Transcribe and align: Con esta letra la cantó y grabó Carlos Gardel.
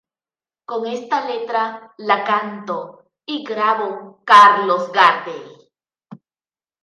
Con 0.65 0.87
esta 0.87 1.27
letra 1.29 1.93
la 1.99 2.23
cantó 2.23 3.11
y 3.23 3.43
grabó 3.45 4.23
Carlos 4.25 4.91
Gardel. 4.91 5.69